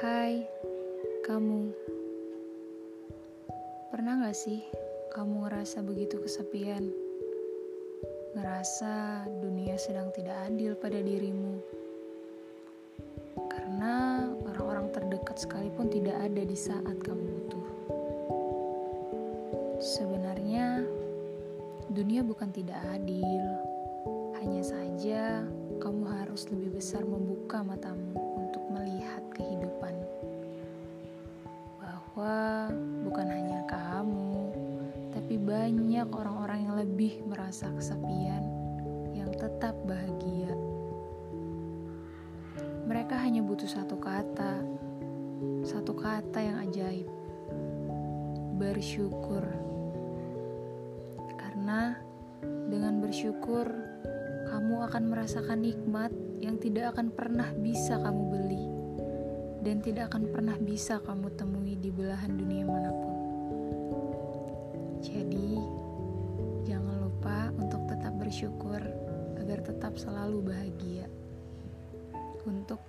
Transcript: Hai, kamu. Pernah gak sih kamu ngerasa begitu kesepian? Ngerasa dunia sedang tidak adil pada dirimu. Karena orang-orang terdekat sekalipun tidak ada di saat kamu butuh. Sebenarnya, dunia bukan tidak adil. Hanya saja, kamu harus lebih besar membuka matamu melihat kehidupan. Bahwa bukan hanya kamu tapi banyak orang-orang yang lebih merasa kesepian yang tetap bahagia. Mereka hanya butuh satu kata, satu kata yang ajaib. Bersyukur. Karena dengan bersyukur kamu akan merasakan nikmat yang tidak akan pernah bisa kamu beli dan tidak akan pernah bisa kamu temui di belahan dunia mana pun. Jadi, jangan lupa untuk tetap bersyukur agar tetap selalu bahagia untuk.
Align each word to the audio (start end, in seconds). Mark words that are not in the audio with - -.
Hai, 0.00 0.40
kamu. 1.28 1.68
Pernah 3.92 4.24
gak 4.24 4.32
sih 4.32 4.64
kamu 5.12 5.44
ngerasa 5.44 5.84
begitu 5.84 6.16
kesepian? 6.16 6.88
Ngerasa 8.32 9.28
dunia 9.44 9.76
sedang 9.76 10.08
tidak 10.16 10.48
adil 10.48 10.72
pada 10.80 10.96
dirimu. 10.96 11.60
Karena 13.52 14.24
orang-orang 14.48 14.88
terdekat 14.96 15.44
sekalipun 15.44 15.92
tidak 15.92 16.16
ada 16.16 16.40
di 16.40 16.56
saat 16.56 16.96
kamu 17.04 17.24
butuh. 17.28 17.66
Sebenarnya, 19.76 20.88
dunia 21.92 22.24
bukan 22.24 22.48
tidak 22.48 22.80
adil. 22.96 23.44
Hanya 24.40 24.64
saja, 24.64 25.44
kamu 25.84 26.08
harus 26.08 26.48
lebih 26.48 26.80
besar 26.80 27.04
membuka 27.04 27.60
matamu 27.60 28.31
melihat 28.72 29.22
kehidupan. 29.36 29.94
Bahwa 31.78 32.68
bukan 33.04 33.28
hanya 33.28 33.60
kamu 33.68 34.32
tapi 35.12 35.36
banyak 35.36 36.08
orang-orang 36.08 36.64
yang 36.64 36.76
lebih 36.80 37.20
merasa 37.28 37.68
kesepian 37.72 38.42
yang 39.12 39.28
tetap 39.36 39.76
bahagia. 39.84 40.52
Mereka 42.88 43.16
hanya 43.16 43.44
butuh 43.44 43.68
satu 43.68 43.96
kata, 44.00 44.64
satu 45.62 45.92
kata 45.94 46.38
yang 46.40 46.56
ajaib. 46.64 47.08
Bersyukur. 48.56 49.44
Karena 51.36 51.96
dengan 52.68 53.00
bersyukur 53.04 53.68
kamu 54.48 54.84
akan 54.88 55.02
merasakan 55.12 55.64
nikmat 55.64 56.12
yang 56.42 56.56
tidak 56.58 56.96
akan 56.96 57.12
pernah 57.12 57.48
bisa 57.56 58.00
kamu 58.00 58.22
beli 58.32 58.61
dan 59.62 59.78
tidak 59.78 60.10
akan 60.10 60.26
pernah 60.34 60.58
bisa 60.58 60.98
kamu 61.06 61.30
temui 61.38 61.78
di 61.78 61.94
belahan 61.94 62.34
dunia 62.34 62.66
mana 62.66 62.90
pun. 62.90 63.14
Jadi, 64.98 65.54
jangan 66.66 67.06
lupa 67.06 67.54
untuk 67.54 67.86
tetap 67.86 68.12
bersyukur 68.18 68.82
agar 69.38 69.58
tetap 69.62 69.94
selalu 69.94 70.50
bahagia 70.50 71.06
untuk. 72.42 72.81